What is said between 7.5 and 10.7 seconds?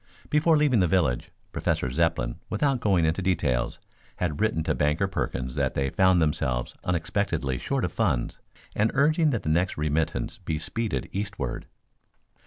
short of funds, and urging that the next remittance be